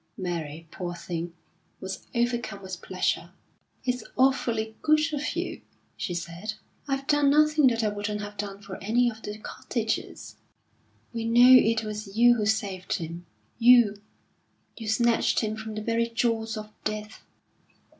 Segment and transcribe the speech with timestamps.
[0.17, 1.31] Mary, poor thing,
[1.79, 3.29] was overcome with pleasure.
[3.85, 5.61] "It's awfully good of you,"
[5.95, 6.55] she said.
[6.87, 10.37] "I've done nothing that I wouldn't have done for any of the cottagers."
[11.13, 13.27] "We know it was you who saved him.
[13.59, 14.01] You
[14.75, 17.21] you snatched him from the very jaws of Death."